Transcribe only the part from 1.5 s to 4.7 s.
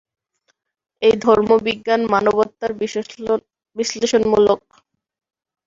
বিজ্ঞান মানবাত্মার বিশ্লেষণমূলক।